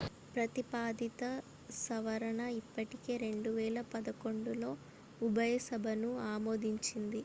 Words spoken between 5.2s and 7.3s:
ఉభయ సభలను ఆమోదించింది